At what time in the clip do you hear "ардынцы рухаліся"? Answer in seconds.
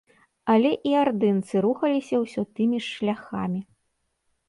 1.01-2.15